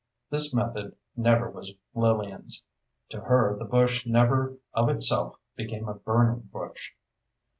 This 0.31 0.51
method 0.51 0.95
never 1.15 1.47
was 1.51 1.73
Lillian's. 1.93 2.63
To 3.09 3.19
her, 3.21 3.55
the 3.59 3.65
bush 3.65 4.07
never 4.07 4.55
of 4.73 4.89
itself 4.89 5.35
became 5.55 5.87
a 5.87 5.93
burning 5.93 6.49
bush. 6.51 6.93